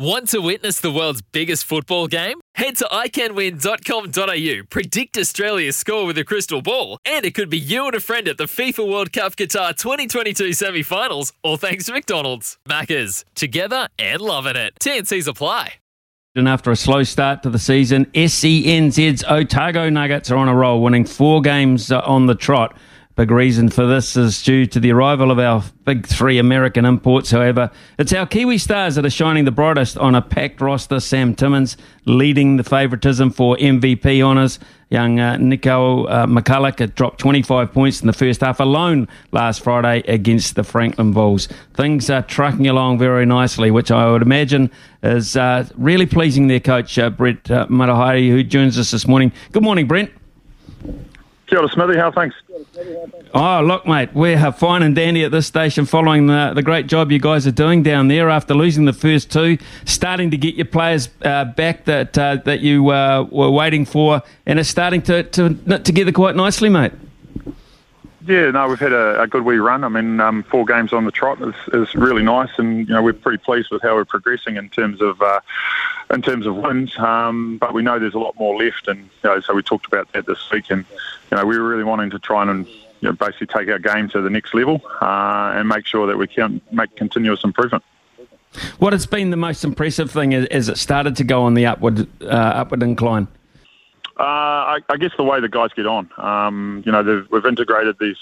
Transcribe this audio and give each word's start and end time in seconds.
Want 0.00 0.30
to 0.30 0.40
witness 0.40 0.80
the 0.80 0.90
world's 0.90 1.20
biggest 1.20 1.66
football 1.66 2.06
game? 2.06 2.40
Head 2.54 2.76
to 2.78 2.86
iCanWin.com.au, 2.90 4.62
predict 4.70 5.18
Australia's 5.18 5.76
score 5.76 6.06
with 6.06 6.16
a 6.16 6.24
crystal 6.24 6.62
ball, 6.62 6.96
and 7.04 7.26
it 7.26 7.34
could 7.34 7.50
be 7.50 7.58
you 7.58 7.84
and 7.84 7.94
a 7.94 8.00
friend 8.00 8.26
at 8.26 8.38
the 8.38 8.44
FIFA 8.44 8.90
World 8.90 9.12
Cup 9.12 9.36
Qatar 9.36 9.76
2022 9.76 10.54
semi 10.54 10.82
finals, 10.82 11.34
all 11.42 11.58
thanks 11.58 11.84
to 11.84 11.92
McDonald's. 11.92 12.56
Maccas, 12.66 13.26
together 13.34 13.88
and 13.98 14.22
loving 14.22 14.56
it. 14.56 14.72
TNC's 14.80 15.28
apply. 15.28 15.74
And 16.34 16.48
after 16.48 16.70
a 16.70 16.76
slow 16.76 17.02
start 17.02 17.42
to 17.42 17.50
the 17.50 17.58
season, 17.58 18.06
SENZ's 18.14 19.22
Otago 19.24 19.90
Nuggets 19.90 20.30
are 20.30 20.36
on 20.36 20.48
a 20.48 20.54
roll, 20.54 20.80
winning 20.82 21.04
four 21.04 21.42
games 21.42 21.92
uh, 21.92 22.00
on 22.06 22.24
the 22.24 22.34
trot. 22.34 22.74
Big 23.20 23.30
reason 23.30 23.68
for 23.68 23.84
this 23.84 24.16
is 24.16 24.42
due 24.42 24.64
to 24.64 24.80
the 24.80 24.92
arrival 24.92 25.30
of 25.30 25.38
our 25.38 25.62
big 25.84 26.06
three 26.06 26.38
American 26.38 26.86
imports. 26.86 27.30
However, 27.30 27.70
it's 27.98 28.14
our 28.14 28.24
Kiwi 28.24 28.56
stars 28.56 28.94
that 28.94 29.04
are 29.04 29.10
shining 29.10 29.44
the 29.44 29.50
brightest 29.50 29.98
on 29.98 30.14
a 30.14 30.22
packed 30.22 30.62
roster. 30.62 31.00
Sam 31.00 31.34
Timmins 31.34 31.76
leading 32.06 32.56
the 32.56 32.64
favouritism 32.64 33.32
for 33.32 33.58
MVP 33.58 34.22
honours. 34.24 34.58
Young 34.88 35.20
uh, 35.20 35.36
Nico 35.36 36.06
uh, 36.06 36.24
McCulloch 36.24 36.78
had 36.78 36.94
dropped 36.94 37.20
25 37.20 37.70
points 37.74 38.00
in 38.00 38.06
the 38.06 38.14
first 38.14 38.40
half 38.40 38.58
alone 38.58 39.06
last 39.32 39.62
Friday 39.62 40.02
against 40.10 40.54
the 40.56 40.64
Franklin 40.64 41.12
Bulls. 41.12 41.46
Things 41.74 42.08
are 42.08 42.22
trucking 42.22 42.68
along 42.68 43.00
very 43.00 43.26
nicely, 43.26 43.70
which 43.70 43.90
I 43.90 44.10
would 44.10 44.22
imagine 44.22 44.70
is 45.02 45.36
uh, 45.36 45.68
really 45.76 46.06
pleasing 46.06 46.46
their 46.46 46.58
coach, 46.58 46.98
uh, 46.98 47.10
Brent 47.10 47.50
uh, 47.50 47.66
Matehaere, 47.66 48.30
who 48.30 48.42
joins 48.42 48.78
us 48.78 48.92
this 48.92 49.06
morning. 49.06 49.30
Good 49.52 49.62
morning, 49.62 49.86
Brent. 49.86 50.10
Kia 51.50 51.68
Smithy. 51.68 51.98
How 51.98 52.12
things? 52.12 52.32
Oh, 53.34 53.60
look, 53.60 53.84
mate, 53.86 54.14
we're 54.14 54.52
fine 54.52 54.82
and 54.82 54.94
dandy 54.94 55.24
at 55.24 55.32
this 55.32 55.46
station 55.46 55.84
following 55.84 56.28
the, 56.28 56.52
the 56.54 56.62
great 56.62 56.86
job 56.86 57.10
you 57.10 57.18
guys 57.18 57.46
are 57.46 57.52
doing 57.52 57.82
down 57.82 58.06
there 58.06 58.30
after 58.30 58.54
losing 58.54 58.84
the 58.84 58.92
first 58.92 59.32
two, 59.32 59.58
starting 59.84 60.30
to 60.30 60.36
get 60.36 60.54
your 60.54 60.66
players 60.66 61.08
uh, 61.22 61.44
back 61.44 61.84
that 61.86 62.16
uh, 62.16 62.36
that 62.44 62.60
you 62.60 62.88
uh, 62.90 63.26
were 63.30 63.50
waiting 63.50 63.84
for, 63.84 64.22
and 64.46 64.60
it's 64.60 64.68
starting 64.68 65.02
to, 65.02 65.24
to 65.24 65.50
knit 65.66 65.84
together 65.84 66.12
quite 66.12 66.36
nicely, 66.36 66.68
mate. 66.68 66.92
Yeah, 68.26 68.50
no, 68.52 68.68
we've 68.68 68.78
had 68.78 68.92
a, 68.92 69.22
a 69.22 69.26
good 69.26 69.44
wee 69.44 69.56
run. 69.56 69.82
I 69.82 69.88
mean, 69.88 70.20
um, 70.20 70.44
four 70.44 70.64
games 70.64 70.92
on 70.92 71.04
the 71.04 71.10
trot 71.10 71.40
is, 71.42 71.54
is 71.72 71.94
really 71.96 72.22
nice, 72.22 72.50
and 72.58 72.86
you 72.86 72.94
know 72.94 73.02
we're 73.02 73.12
pretty 73.12 73.38
pleased 73.38 73.70
with 73.72 73.82
how 73.82 73.96
we're 73.96 74.04
progressing 74.04 74.56
in 74.56 74.68
terms 74.68 75.00
of 75.00 75.20
uh, 75.20 75.40
in 76.10 76.22
terms 76.22 76.46
of 76.46 76.56
wins. 76.56 76.96
Um, 76.98 77.58
but 77.58 77.74
we 77.74 77.82
know 77.82 77.98
there's 77.98 78.14
a 78.14 78.18
lot 78.18 78.38
more 78.38 78.56
left, 78.62 78.88
and 78.88 78.98
you 79.00 79.30
know, 79.30 79.40
so 79.40 79.54
we 79.54 79.62
talked 79.62 79.86
about 79.86 80.12
that 80.12 80.26
this 80.26 80.50
week, 80.50 80.70
and 80.70 80.84
you 81.30 81.36
know 81.36 81.44
we 81.44 81.58
were 81.58 81.68
really 81.68 81.84
wanting 81.84 82.10
to 82.10 82.18
try 82.18 82.42
and 82.42 82.66
you 82.66 83.08
know, 83.08 83.12
basically 83.12 83.46
take 83.46 83.68
our 83.68 83.78
game 83.78 84.08
to 84.10 84.20
the 84.20 84.30
next 84.30 84.54
level 84.54 84.82
uh, 85.00 85.52
and 85.54 85.68
make 85.68 85.86
sure 85.86 86.06
that 86.06 86.18
we 86.18 86.26
can 86.26 86.60
make 86.70 86.94
continuous 86.96 87.44
improvement. 87.44 87.82
What 88.78 88.92
has 88.92 89.06
been 89.06 89.30
the 89.30 89.36
most 89.36 89.64
impressive 89.64 90.10
thing 90.10 90.34
as 90.34 90.68
it 90.68 90.76
started 90.76 91.16
to 91.16 91.24
go 91.24 91.42
on 91.44 91.54
the 91.54 91.66
upward 91.66 92.08
uh, 92.22 92.26
upward 92.26 92.82
incline? 92.82 93.28
Uh, 94.20 94.76
I, 94.76 94.78
I, 94.90 94.98
guess 94.98 95.12
the 95.16 95.24
way 95.24 95.40
the 95.40 95.48
guys 95.48 95.70
get 95.74 95.86
on. 95.86 96.10
Um, 96.18 96.82
you 96.84 96.92
know, 96.92 97.26
we've 97.30 97.46
integrated 97.46 97.96
these, 97.98 98.18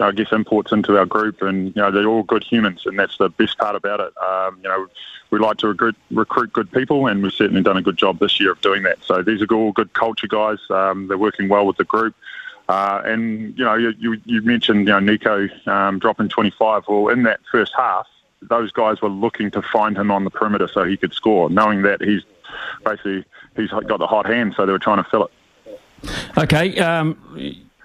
I 0.00 0.10
guess, 0.12 0.32
imports 0.32 0.72
into 0.72 0.96
our 0.96 1.04
group, 1.04 1.42
and 1.42 1.76
you 1.76 1.82
know 1.82 1.90
they're 1.90 2.06
all 2.06 2.22
good 2.22 2.42
humans, 2.42 2.86
and 2.86 2.98
that's 2.98 3.18
the 3.18 3.28
best 3.28 3.58
part 3.58 3.76
about 3.76 4.00
it. 4.00 4.14
Um, 4.16 4.58
you 4.62 4.68
know, 4.70 4.86
we 5.28 5.38
like 5.38 5.58
to 5.58 5.68
recruit, 5.68 5.94
recruit 6.10 6.54
good 6.54 6.72
people, 6.72 7.06
and 7.06 7.22
we've 7.22 7.34
certainly 7.34 7.60
done 7.60 7.76
a 7.76 7.82
good 7.82 7.98
job 7.98 8.18
this 8.18 8.40
year 8.40 8.52
of 8.52 8.62
doing 8.62 8.82
that. 8.84 8.96
So 9.04 9.22
these 9.22 9.42
are 9.42 9.54
all 9.54 9.72
good 9.72 9.92
culture 9.92 10.26
guys. 10.26 10.58
Um, 10.70 11.06
they're 11.06 11.18
working 11.18 11.50
well 11.50 11.66
with 11.66 11.76
the 11.76 11.84
group. 11.84 12.14
Uh, 12.70 13.02
and 13.04 13.58
you 13.58 13.64
know, 13.64 13.74
you, 13.74 14.18
you 14.24 14.40
mentioned 14.40 14.88
you 14.88 14.92
know 14.94 15.00
Nico 15.00 15.50
um, 15.66 15.98
dropping 15.98 16.30
25. 16.30 16.84
Well, 16.88 17.08
in 17.08 17.24
that 17.24 17.40
first 17.52 17.74
half, 17.76 18.06
those 18.40 18.72
guys 18.72 19.02
were 19.02 19.10
looking 19.10 19.50
to 19.50 19.60
find 19.60 19.98
him 19.98 20.10
on 20.10 20.24
the 20.24 20.30
perimeter 20.30 20.66
so 20.66 20.84
he 20.84 20.96
could 20.96 21.12
score, 21.12 21.50
knowing 21.50 21.82
that 21.82 22.00
he's 22.00 22.22
basically 22.86 23.24
he's 23.56 23.70
got 23.70 23.98
the 23.98 24.06
hot 24.06 24.26
hand, 24.26 24.54
so 24.56 24.66
they 24.66 24.72
were 24.72 24.78
trying 24.78 25.02
to 25.02 25.10
fill 25.10 25.24
it. 25.24 25.30
Okay. 26.38 26.78
Um, 26.78 27.18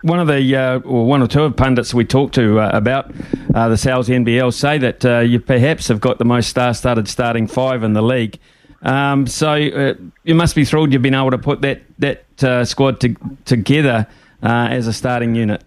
one 0.01 0.19
of 0.19 0.27
the, 0.27 0.55
uh, 0.55 0.79
or 0.79 1.05
one 1.05 1.21
or 1.21 1.27
two 1.27 1.43
of 1.43 1.55
pundits 1.55 1.93
we 1.93 2.05
talked 2.05 2.33
to 2.35 2.59
uh, 2.59 2.71
about 2.73 3.11
uh, 3.53 3.69
the 3.69 3.77
Sal's 3.77 4.09
NBL 4.09 4.53
say 4.53 4.77
that 4.79 5.05
uh, 5.05 5.19
you 5.19 5.39
perhaps 5.39 5.87
have 5.87 6.01
got 6.01 6.17
the 6.17 6.25
most 6.25 6.49
star-studded 6.49 7.07
starting 7.07 7.47
five 7.47 7.83
in 7.83 7.93
the 7.93 8.01
league. 8.01 8.39
Um, 8.81 9.27
so 9.27 9.51
uh, 9.53 9.93
you 10.23 10.33
must 10.33 10.55
be 10.55 10.65
thrilled 10.65 10.91
you've 10.91 11.03
been 11.03 11.13
able 11.13 11.29
to 11.31 11.37
put 11.37 11.61
that 11.61 11.83
that 11.99 12.43
uh, 12.43 12.65
squad 12.65 12.99
to, 13.01 13.15
together 13.45 14.07
as 14.41 14.87
a 14.87 14.93
starting 14.93 15.35
unit. 15.35 15.63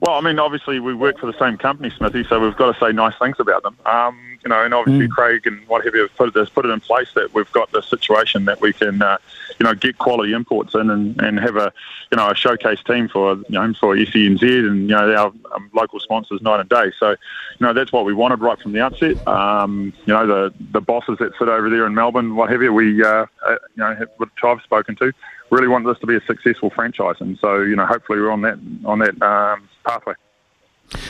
Well, 0.00 0.16
I 0.16 0.20
mean, 0.20 0.38
obviously 0.38 0.78
we 0.78 0.94
work 0.94 1.18
for 1.18 1.26
the 1.26 1.38
same 1.38 1.56
company, 1.56 1.90
Smithy, 1.90 2.24
so 2.24 2.38
we've 2.38 2.56
got 2.56 2.72
to 2.72 2.78
say 2.78 2.92
nice 2.92 3.14
things 3.18 3.36
about 3.40 3.62
them. 3.62 3.76
Um, 3.86 4.18
you 4.44 4.50
know, 4.50 4.62
and 4.62 4.72
obviously 4.74 5.08
mm. 5.08 5.10
Craig 5.10 5.46
and 5.46 5.66
what 5.66 5.84
have 5.84 5.94
you 5.94 6.08
put, 6.16 6.34
has 6.36 6.48
put 6.50 6.64
it 6.64 6.68
in 6.68 6.78
place 6.80 7.12
that 7.14 7.34
we've 7.34 7.50
got 7.50 7.72
the 7.72 7.82
situation 7.82 8.44
that 8.44 8.60
we 8.60 8.72
can, 8.72 9.02
uh, 9.02 9.18
you 9.58 9.64
know, 9.64 9.74
get 9.74 9.98
quality 9.98 10.34
imports 10.34 10.74
in 10.74 10.88
and, 10.90 11.20
and 11.20 11.40
have 11.40 11.56
a, 11.56 11.72
you 12.12 12.16
know, 12.16 12.30
a 12.30 12.34
showcase 12.34 12.80
team 12.86 13.08
for, 13.08 13.36
you 13.48 13.58
know, 13.58 13.72
for 13.74 13.96
SENZ 13.96 14.42
and, 14.42 14.82
you 14.82 14.94
know, 14.94 15.14
our 15.14 15.32
um, 15.52 15.70
local 15.72 15.98
sponsors 15.98 16.40
night 16.42 16.60
and 16.60 16.68
day. 16.68 16.92
So, 16.98 17.10
you 17.10 17.16
know, 17.60 17.72
that's 17.72 17.90
what 17.90 18.04
we 18.04 18.12
wanted 18.12 18.40
right 18.40 18.60
from 18.60 18.72
the 18.72 18.80
outset. 18.80 19.26
Um, 19.26 19.92
you 20.04 20.12
know, 20.12 20.26
the, 20.26 20.54
the 20.72 20.80
bosses 20.80 21.18
that 21.18 21.32
sit 21.38 21.48
over 21.48 21.68
there 21.70 21.86
in 21.86 21.94
Melbourne, 21.94 22.36
what 22.36 22.50
have 22.50 22.62
you, 22.62 22.72
we, 22.72 23.02
uh, 23.02 23.26
uh, 23.44 23.56
you 23.74 23.82
know, 23.82 24.06
which 24.18 24.30
I've 24.44 24.62
spoken 24.62 24.94
to, 24.96 25.12
really 25.50 25.68
want 25.68 25.86
this 25.86 25.98
to 26.00 26.06
be 26.06 26.16
a 26.16 26.20
successful 26.20 26.70
franchise. 26.70 27.16
And 27.20 27.38
so, 27.38 27.62
you 27.62 27.74
know, 27.74 27.86
hopefully 27.86 28.20
we're 28.20 28.30
on 28.30 28.42
that, 28.42 28.58
on 28.84 28.98
that, 29.00 29.20
um, 29.22 29.68
pathway. 29.86 30.14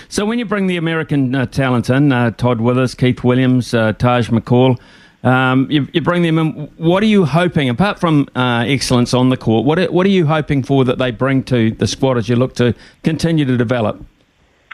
So 0.08 0.24
when 0.24 0.38
you 0.38 0.44
bring 0.44 0.66
the 0.66 0.76
American 0.76 1.34
uh, 1.34 1.46
talent 1.46 1.90
in, 1.90 2.12
uh, 2.12 2.30
Todd 2.30 2.60
Withers, 2.60 2.94
Keith 2.94 3.22
Williams, 3.22 3.74
uh, 3.74 3.92
Taj 3.92 4.30
McCall, 4.30 4.78
um, 5.22 5.68
you, 5.70 5.88
you, 5.92 6.00
bring 6.00 6.22
them 6.22 6.38
in. 6.38 6.50
What 6.76 7.02
are 7.02 7.06
you 7.06 7.24
hoping, 7.24 7.68
apart 7.68 7.98
from 7.98 8.28
uh, 8.36 8.64
excellence 8.66 9.12
on 9.12 9.28
the 9.28 9.36
court, 9.36 9.64
what 9.64 9.78
are, 9.78 9.90
what 9.90 10.06
are 10.06 10.10
you 10.10 10.26
hoping 10.26 10.62
for 10.62 10.84
that 10.84 10.98
they 10.98 11.10
bring 11.10 11.42
to 11.44 11.72
the 11.72 11.86
squad 11.86 12.16
as 12.16 12.28
you 12.28 12.36
look 12.36 12.54
to 12.56 12.74
continue 13.02 13.44
to 13.44 13.56
develop? 13.56 14.04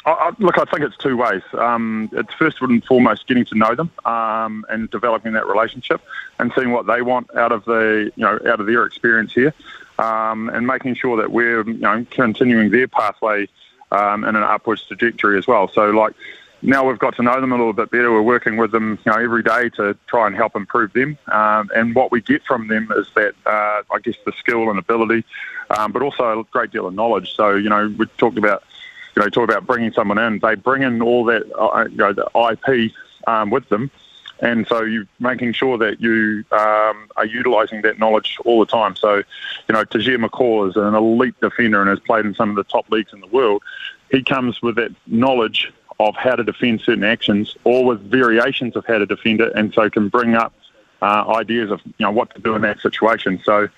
I, 0.04 0.32
look, 0.38 0.58
I 0.58 0.64
think 0.64 0.82
it's 0.82 0.96
two 0.96 1.16
ways. 1.16 1.42
Um, 1.52 2.10
it's 2.12 2.34
first 2.34 2.60
and 2.60 2.84
foremost 2.84 3.26
getting 3.28 3.44
to 3.46 3.54
know 3.54 3.74
them 3.74 3.90
um, 4.04 4.66
and 4.68 4.90
developing 4.90 5.32
that 5.34 5.46
relationship 5.46 6.02
and 6.38 6.52
seeing 6.56 6.72
what 6.72 6.86
they 6.86 7.02
want 7.02 7.34
out 7.36 7.52
of 7.52 7.64
the 7.64 8.10
you 8.16 8.22
know 8.22 8.38
out 8.46 8.60
of 8.60 8.66
their 8.66 8.84
experience 8.84 9.32
here, 9.32 9.54
um, 9.98 10.48
and 10.50 10.66
making 10.66 10.96
sure 10.96 11.16
that 11.16 11.30
we're 11.30 11.64
you 11.64 11.78
know 11.78 12.04
continuing 12.10 12.70
their 12.70 12.88
pathway 12.88 13.48
um, 13.92 14.24
in 14.24 14.34
an 14.34 14.42
upwards 14.42 14.82
trajectory 14.82 15.38
as 15.38 15.46
well. 15.46 15.68
So 15.68 15.90
like 15.90 16.14
now 16.62 16.86
we've 16.86 16.98
got 16.98 17.16
to 17.16 17.22
know 17.22 17.40
them 17.40 17.52
a 17.52 17.56
little 17.56 17.72
bit 17.72 17.90
better. 17.90 18.10
We're 18.10 18.22
working 18.22 18.56
with 18.56 18.70
them, 18.70 18.98
you 19.04 19.12
know, 19.12 19.18
every 19.18 19.42
day 19.42 19.68
to 19.70 19.96
try 20.06 20.26
and 20.28 20.36
help 20.36 20.54
improve 20.54 20.92
them. 20.92 21.18
Um, 21.30 21.70
and 21.74 21.94
what 21.94 22.12
we 22.12 22.20
get 22.20 22.44
from 22.44 22.68
them 22.68 22.90
is 22.96 23.08
that, 23.14 23.34
uh, 23.44 23.82
I 23.92 23.98
guess, 24.02 24.14
the 24.24 24.32
skill 24.38 24.70
and 24.70 24.78
ability, 24.78 25.24
um, 25.70 25.92
but 25.92 26.02
also 26.02 26.40
a 26.40 26.44
great 26.44 26.70
deal 26.70 26.86
of 26.86 26.94
knowledge. 26.94 27.34
So 27.34 27.54
you 27.54 27.68
know, 27.68 27.92
we 27.98 28.06
talked 28.16 28.38
about, 28.38 28.62
you 29.16 29.22
know, 29.22 29.28
talk 29.28 29.44
about 29.44 29.66
bringing 29.66 29.92
someone 29.92 30.18
in. 30.18 30.38
They 30.38 30.54
bring 30.54 30.82
in 30.82 31.02
all 31.02 31.24
that, 31.24 31.42
uh, 31.58 31.88
you 31.90 31.96
know, 31.96 32.12
the 32.12 32.28
IP 32.34 32.92
um, 33.26 33.50
with 33.50 33.68
them. 33.68 33.90
And 34.42 34.66
so 34.66 34.82
you're 34.82 35.06
making 35.20 35.52
sure 35.52 35.78
that 35.78 36.00
you 36.00 36.44
um, 36.50 37.08
are 37.16 37.24
utilising 37.24 37.82
that 37.82 38.00
knowledge 38.00 38.38
all 38.44 38.58
the 38.58 38.66
time. 38.66 38.96
So, 38.96 39.16
you 39.16 39.24
know, 39.72 39.84
Tajir 39.84 40.22
McCall 40.22 40.68
is 40.68 40.76
an 40.76 40.94
elite 40.94 41.40
defender 41.40 41.80
and 41.80 41.88
has 41.88 42.00
played 42.00 42.26
in 42.26 42.34
some 42.34 42.50
of 42.50 42.56
the 42.56 42.64
top 42.64 42.90
leagues 42.90 43.12
in 43.12 43.20
the 43.20 43.28
world. 43.28 43.62
He 44.10 44.22
comes 44.22 44.60
with 44.60 44.74
that 44.76 44.90
knowledge 45.06 45.72
of 46.00 46.16
how 46.16 46.34
to 46.34 46.42
defend 46.42 46.80
certain 46.80 47.04
actions 47.04 47.56
or 47.62 47.84
with 47.84 48.00
variations 48.00 48.74
of 48.74 48.84
how 48.84 48.98
to 48.98 49.06
defend 49.06 49.40
it 49.40 49.52
and 49.54 49.72
so 49.72 49.88
can 49.88 50.08
bring 50.08 50.34
up 50.34 50.52
uh, 51.02 51.24
ideas 51.36 51.70
of 51.70 51.80
you 51.84 51.92
know 52.06 52.10
what 52.10 52.34
to 52.34 52.40
do 52.40 52.54
in 52.54 52.62
that 52.62 52.80
situation. 52.80 53.40
So 53.44 53.68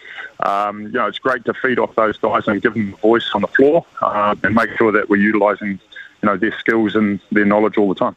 um, 0.40 0.82
you 0.82 0.92
know 0.92 1.06
it's 1.06 1.18
great 1.18 1.44
to 1.46 1.54
feed 1.54 1.78
off 1.78 1.94
those 1.94 2.16
guys 2.18 2.46
and 2.46 2.60
give 2.62 2.74
them 2.74 2.94
a 2.94 2.96
voice 2.98 3.30
on 3.34 3.42
the 3.42 3.48
floor 3.48 3.84
uh, 4.00 4.34
and 4.42 4.54
make 4.54 4.70
sure 4.76 4.92
that 4.92 5.08
we're 5.08 5.16
utilising 5.16 5.80
you 6.22 6.26
know 6.26 6.36
their 6.36 6.56
skills 6.58 6.94
and 6.94 7.20
their 7.32 7.44
knowledge 7.44 7.76
all 7.76 7.88
the 7.88 7.94
time. 7.94 8.16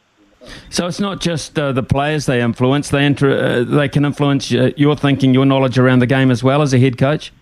So 0.70 0.86
it's 0.86 1.00
not 1.00 1.20
just 1.20 1.58
uh, 1.58 1.72
the 1.72 1.82
players 1.82 2.26
they 2.26 2.40
influence; 2.40 2.90
they 2.90 3.06
uh, 3.06 3.64
they 3.64 3.88
can 3.88 4.04
influence 4.04 4.50
your 4.50 4.96
thinking, 4.96 5.34
your 5.34 5.46
knowledge 5.46 5.78
around 5.78 6.00
the 6.00 6.06
game 6.06 6.30
as 6.30 6.42
well 6.42 6.62
as 6.62 6.72
a 6.74 6.78
head 6.78 6.98
coach. 6.98 7.32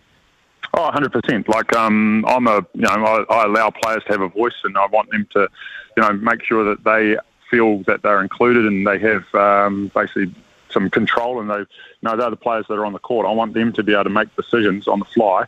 Oh, 0.75 0.91
100%. 0.93 1.49
Like, 1.49 1.75
um, 1.75 2.25
I'm 2.29 2.47
a, 2.47 2.59
you 2.75 2.83
know, 2.83 2.91
I, 2.91 3.25
I 3.33 3.45
allow 3.45 3.71
players 3.71 4.05
to 4.05 4.13
have 4.13 4.21
a 4.21 4.29
voice 4.29 4.53
and 4.63 4.77
I 4.77 4.87
want 4.87 5.11
them 5.11 5.27
to, 5.33 5.49
you 5.97 6.03
know, 6.03 6.13
make 6.13 6.43
sure 6.43 6.65
that 6.65 6.85
they 6.85 7.17
feel 7.51 7.79
that 7.85 8.03
they're 8.03 8.21
included 8.21 8.67
and 8.67 8.87
they 8.87 8.99
have 8.99 9.35
um, 9.35 9.91
basically 9.95 10.35
some 10.71 10.91
control, 10.91 11.41
and 11.41 11.49
they 11.51 11.59
you 11.59 11.67
know 12.03 12.17
they're 12.17 12.31
the 12.31 12.37
players 12.37 12.67
that 12.69 12.75
are 12.75 12.85
on 12.85 12.93
the 12.93 12.99
court. 12.99 13.27
I 13.27 13.31
want 13.31 13.55
them 13.55 13.73
to 13.73 13.83
be 13.83 13.93
able 13.93 14.05
to 14.05 14.11
make 14.11 14.35
decisions 14.37 14.87
on 14.87 14.99
the 14.99 15.05
fly 15.07 15.45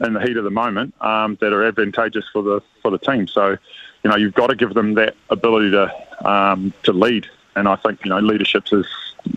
in 0.00 0.14
the 0.14 0.20
heat 0.20 0.36
of 0.36 0.44
the 0.44 0.50
moment 0.50 0.94
um, 1.00 1.36
that 1.40 1.52
are 1.52 1.64
advantageous 1.64 2.24
for 2.32 2.42
the 2.42 2.60
for 2.80 2.90
the 2.90 2.98
team. 2.98 3.28
So, 3.28 3.56
you 4.02 4.10
know, 4.10 4.16
you've 4.16 4.34
got 4.34 4.48
to 4.48 4.56
give 4.56 4.74
them 4.74 4.94
that 4.94 5.14
ability 5.30 5.70
to 5.70 6.28
um, 6.28 6.72
to 6.82 6.92
lead, 6.92 7.26
and 7.56 7.68
I 7.68 7.76
think 7.76 8.00
you 8.04 8.10
know 8.10 8.18
leadership 8.18 8.64
is 8.72 8.86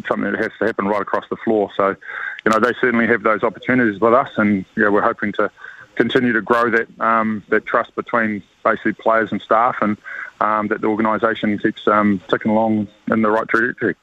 something 0.07 0.31
that 0.31 0.39
has 0.41 0.51
to 0.59 0.65
happen 0.65 0.85
right 0.85 1.01
across 1.01 1.25
the 1.29 1.35
floor. 1.37 1.69
So, 1.75 1.89
you 1.89 2.51
know, 2.51 2.59
they 2.59 2.73
certainly 2.81 3.07
have 3.07 3.23
those 3.23 3.43
opportunities 3.43 3.99
with 3.99 4.13
us, 4.13 4.31
and 4.37 4.65
yeah, 4.75 4.89
we're 4.89 5.01
hoping 5.01 5.31
to 5.33 5.51
continue 5.95 6.33
to 6.33 6.41
grow 6.41 6.69
that 6.69 6.87
um, 6.99 7.43
that 7.49 7.65
trust 7.65 7.95
between 7.95 8.43
basically 8.63 8.93
players 8.93 9.31
and 9.31 9.41
staff, 9.41 9.75
and 9.81 9.97
um, 10.41 10.67
that 10.67 10.81
the 10.81 10.87
organisation 10.87 11.57
keeps 11.59 11.87
um, 11.87 12.21
ticking 12.27 12.51
along 12.51 12.87
in 13.11 13.21
the 13.21 13.29
right 13.29 13.47
trajectory. 13.47 13.95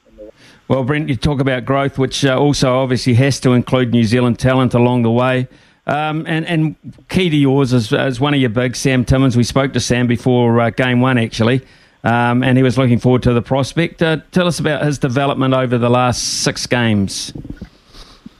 Well, 0.67 0.83
Brent, 0.83 1.09
you 1.09 1.15
talk 1.15 1.41
about 1.41 1.65
growth, 1.65 1.97
which 1.97 2.23
uh, 2.23 2.39
also 2.39 2.77
obviously 2.77 3.13
has 3.15 3.39
to 3.41 3.51
include 3.51 3.91
New 3.91 4.05
Zealand 4.05 4.39
talent 4.39 4.73
along 4.73 5.03
the 5.03 5.11
way. 5.11 5.47
Um, 5.85 6.25
and, 6.27 6.45
and 6.45 6.75
key 7.09 7.29
to 7.29 7.35
yours 7.35 7.73
is, 7.73 7.91
is, 7.91 8.19
one 8.19 8.33
of 8.33 8.39
your 8.39 8.49
big, 8.49 8.75
Sam 8.75 9.03
Timmins. 9.03 9.35
We 9.35 9.43
spoke 9.43 9.73
to 9.73 9.81
Sam 9.81 10.07
before 10.07 10.61
uh, 10.61 10.69
game 10.69 11.01
one, 11.01 11.17
actually, 11.17 11.61
um, 12.05 12.41
and 12.41 12.57
he 12.57 12.63
was 12.63 12.77
looking 12.77 12.99
forward 12.99 13.23
to 13.23 13.33
the 13.33 13.41
prospect. 13.41 14.01
Uh, 14.01 14.17
tell 14.31 14.47
us 14.47 14.59
about 14.59 14.85
his 14.85 14.97
development 14.97 15.53
over 15.53 15.77
the 15.77 15.89
last 15.89 16.41
six 16.43 16.65
games. 16.67 17.33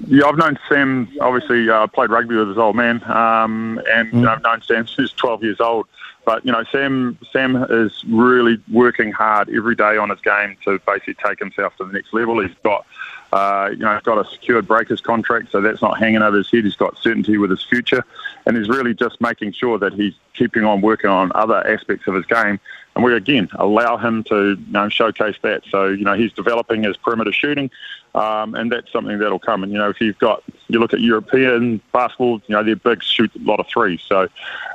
Yeah, 0.08 0.26
I've 0.26 0.38
known 0.38 0.58
Sam. 0.70 1.10
Obviously, 1.20 1.70
uh, 1.70 1.88
played 1.88 2.10
rugby 2.10 2.36
with 2.36 2.50
his 2.50 2.58
old 2.58 2.76
man, 2.76 3.04
um, 3.04 3.82
and 3.92 4.12
mm. 4.12 4.28
I've 4.28 4.42
known 4.42 4.62
Sam 4.62 4.88
since 4.88 4.96
he's 4.96 5.12
12 5.12 5.44
years 5.44 5.60
old. 5.60 5.88
But 6.26 6.46
you 6.46 6.52
know, 6.52 6.64
Sam 6.72 7.18
Sam 7.32 7.56
is 7.70 8.04
really 8.08 8.58
working 8.72 9.12
hard 9.12 9.50
every 9.50 9.76
day 9.76 9.98
on 9.98 10.10
his 10.10 10.20
game 10.22 10.56
to 10.64 10.80
basically 10.88 11.16
take 11.26 11.40
himself 11.40 11.76
to 11.78 11.86
the 11.86 11.92
next 11.92 12.14
level. 12.14 12.42
He's 12.42 12.56
got 12.64 12.86
uh, 13.34 13.70
you 13.72 13.78
know, 13.78 13.96
he's 13.96 14.04
got 14.04 14.24
a 14.24 14.30
secured 14.30 14.68
breakers 14.68 15.02
contract, 15.02 15.52
so 15.52 15.60
that's 15.60 15.82
not 15.82 15.98
hanging 15.98 16.22
over 16.22 16.38
his 16.38 16.52
head. 16.52 16.66
He's 16.66 16.76
got 16.76 17.00
certainty 17.00 17.40
with 17.40 17.50
his 17.50 17.64
future, 17.64 18.06
and 18.46 18.56
he's 18.56 18.70
really 18.70 18.94
just 18.94 19.20
making 19.20 19.54
sure 19.54 19.80
that 19.80 19.94
he's 19.94 20.14
keeping 20.36 20.64
on 20.64 20.82
working 20.82 21.10
on 21.10 21.32
other 21.34 21.66
aspects 21.68 22.06
of 22.06 22.14
his 22.14 22.28
game. 22.28 22.60
And 22.96 23.04
we 23.04 23.16
again 23.16 23.50
allow 23.56 23.98
him 23.98 24.24
to 24.26 24.52
you 24.52 24.72
know, 24.72 24.88
showcase 24.88 25.36
that. 25.42 25.64
So 25.72 25.88
you 25.88 26.04
know, 26.04 26.14
he's 26.14 26.32
developing 26.34 26.84
his 26.84 26.96
perimeter 26.96 27.32
shooting, 27.32 27.72
um, 28.14 28.54
and 28.54 28.72
that's 28.72 28.92
something 28.92 29.18
that'll 29.18 29.40
come. 29.40 29.64
And 29.64 29.72
you 29.72 29.80
know, 29.80 29.90
if 29.90 30.00
you've 30.00 30.20
got 30.20 30.44
you 30.68 30.80
look 30.80 30.94
at 30.94 31.00
European 31.00 31.82
basketball, 31.92 32.40
you 32.46 32.54
know, 32.54 32.62
they're 32.62 32.76
big, 32.76 33.02
shoot 33.02 33.32
a 33.36 33.40
lot 33.40 33.60
of 33.60 33.66
threes. 33.66 34.02
So 34.08 34.30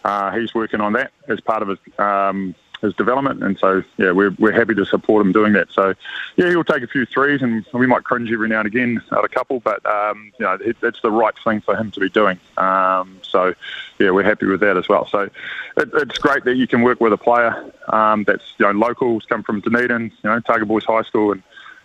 uh, 0.05 0.33
he's 0.33 0.53
working 0.53 0.81
on 0.81 0.95
that 0.95 1.13
as 1.29 1.41
part 1.41 1.63
of 1.63 1.69
his. 1.69 1.79
Um, 1.97 2.57
his 2.81 2.95
development. 2.95 3.43
And 3.43 3.59
so, 3.59 3.83
yeah, 3.97 4.13
we're, 4.13 4.31
we're 4.39 4.53
happy 4.53 4.75
to 4.75 4.85
support 4.85 5.25
him 5.25 5.33
doing 5.33 5.53
that. 5.55 5.71
So, 5.73 5.95
yeah, 6.37 6.49
he'll 6.49 6.65
take 6.65 6.83
a 6.83 6.87
few 6.87 7.07
threes 7.07 7.43
and 7.43 7.65
we 7.73 7.87
might 7.87 8.05
cringe 8.05 8.31
every 8.31 8.49
now 8.49 8.61
and 8.61 8.67
again 8.67 9.03
at 9.13 9.25
a 9.25 9.29
couple, 9.29 9.61
but, 9.61 9.85
um, 9.87 10.33
you 10.39 10.47
know, 10.47 10.59
it's 10.61 11.01
the 11.01 11.11
right 11.11 11.35
thing 11.43 11.61
for 11.61 11.77
him 11.77 11.91
to 11.93 12.01
be 12.01 12.09
doing. 12.09 12.39
Um, 12.57 13.19
so, 13.23 13.55
yeah, 13.99 14.11
we're 14.11 14.23
happy 14.23 14.47
with 14.47 14.61
that 14.61 14.77
as 14.77 14.89
well. 14.89 15.07
So, 15.07 15.29
it, 15.77 15.91
it's 15.95 16.19
great 16.19 16.45
that 16.45 16.55
you 16.55 16.67
can 16.67 16.83
work 16.83 17.01
with 17.01 17.13
a 17.13 17.19
player 17.19 17.73
um, 17.89 18.25
that's, 18.25 18.45
you 18.59 18.67
know, 18.67 18.73
locals, 18.73 19.25
come 19.29 19.43
from 19.43 19.61
Dunedin, 19.61 20.05
you 20.23 20.31
know, 20.31 20.37
Otago 20.37 20.65
Boys 20.65 20.85
High 20.85 21.03
School, 21.03 21.33
and, 21.33 21.43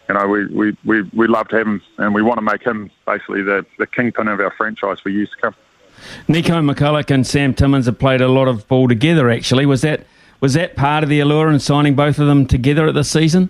you 0.07 0.15
know, 0.15 0.27
we, 0.27 0.45
we, 0.47 0.77
we, 0.83 1.01
we 1.13 1.27
love 1.27 1.47
to 1.49 1.57
have 1.57 1.67
him 1.67 1.81
and 1.97 2.13
we 2.13 2.21
want 2.21 2.37
to 2.37 2.41
make 2.41 2.61
him 2.61 2.91
basically 3.05 3.41
the, 3.41 3.65
the 3.79 3.87
kingpin 3.87 4.27
of 4.27 4.39
our 4.39 4.51
franchise 4.51 4.99
for 4.99 5.09
years 5.09 5.29
to 5.31 5.37
come. 5.37 5.55
Nico 6.27 6.61
McCulloch 6.61 7.09
and 7.11 7.25
Sam 7.25 7.53
Timmins 7.53 7.85
have 7.85 7.97
played 7.99 8.19
a 8.19 8.27
lot 8.27 8.47
of 8.47 8.67
ball 8.67 8.87
together, 8.87 9.29
actually. 9.29 9.65
Was 9.65 9.81
that 9.81 10.05
was 10.43 10.55
that 10.55 10.75
part 10.75 11.03
of 11.03 11.09
the 11.09 11.21
allure 11.21 11.49
in 11.49 11.57
signing 11.57 11.95
both 11.95 12.19
of 12.19 12.27
them 12.27 12.45
together 12.45 12.85
at 12.85 12.93
this 12.93 13.09
season? 13.09 13.47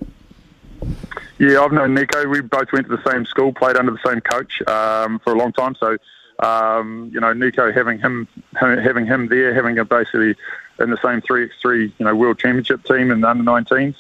Yeah, 1.40 1.62
I've 1.62 1.72
known 1.72 1.96
Nico. 1.96 2.28
We 2.28 2.42
both 2.42 2.72
went 2.72 2.88
to 2.88 2.96
the 2.96 3.12
same 3.12 3.26
school, 3.26 3.52
played 3.52 3.78
under 3.78 3.92
the 3.92 4.08
same 4.08 4.22
coach 4.22 4.62
um, 4.68 5.18
for 5.18 5.34
a 5.34 5.36
long 5.36 5.52
time. 5.54 5.74
So, 5.74 5.98
um, 6.38 7.10
you 7.12 7.20
know, 7.20 7.34
Nico 7.34 7.72
having 7.72 7.98
him 7.98 8.28
having 8.60 9.08
him 9.08 9.28
there, 9.28 9.56
having 9.56 9.76
him 9.76 9.88
basically 9.88 10.36
in 10.80 10.92
the 10.92 11.00
same 11.02 11.20
three 11.22 11.46
x 11.46 11.56
three, 11.60 11.92
you 11.98 12.06
know, 12.06 12.14
world 12.14 12.38
championship 12.38 12.84
team 12.84 13.10
in 13.10 13.22
the 13.22 13.28
under 13.28 13.44
19s. 13.44 13.96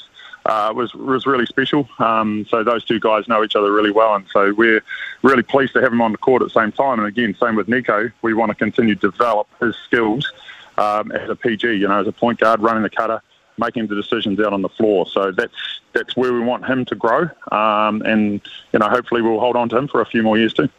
Uh, 0.45 0.71
was 0.75 0.93
was 0.93 1.25
really 1.25 1.47
special. 1.47 1.89
Um, 1.97 2.45
so 2.47 2.63
those 2.63 2.85
two 2.85 2.99
guys 2.99 3.27
know 3.27 3.43
each 3.43 3.55
other 3.55 3.71
really 3.71 3.91
well, 3.91 4.13
and 4.13 4.25
so 4.31 4.53
we're 4.53 4.83
really 5.23 5.41
pleased 5.41 5.73
to 5.73 5.81
have 5.81 5.91
him 5.91 6.01
on 6.01 6.11
the 6.11 6.17
court 6.19 6.43
at 6.43 6.49
the 6.49 6.59
same 6.61 6.71
time. 6.71 6.99
And 6.99 7.07
again, 7.07 7.35
same 7.39 7.55
with 7.55 7.67
Nico. 7.67 8.11
We 8.21 8.35
want 8.35 8.49
to 8.49 8.55
continue 8.55 8.93
to 8.93 9.09
develop 9.09 9.47
his 9.59 9.75
skills 9.77 10.31
um, 10.77 11.11
as 11.11 11.29
a 11.29 11.35
PG, 11.35 11.73
you 11.73 11.87
know, 11.87 11.99
as 11.99 12.07
a 12.07 12.11
point 12.11 12.39
guard 12.39 12.61
running 12.61 12.83
the 12.83 12.89
cutter, 12.89 13.21
making 13.57 13.87
the 13.87 13.95
decisions 13.95 14.39
out 14.39 14.53
on 14.53 14.61
the 14.61 14.69
floor. 14.69 15.07
So 15.07 15.31
that's 15.31 15.53
that's 15.93 16.15
where 16.15 16.33
we 16.33 16.39
want 16.39 16.65
him 16.65 16.85
to 16.85 16.95
grow, 16.95 17.29
um, 17.51 18.01
and 18.01 18.41
you 18.71 18.79
know, 18.79 18.89
hopefully 18.89 19.21
we'll 19.21 19.39
hold 19.39 19.55
on 19.55 19.69
to 19.69 19.77
him 19.77 19.87
for 19.87 20.01
a 20.01 20.05
few 20.05 20.23
more 20.23 20.37
years 20.37 20.53
too. 20.53 20.69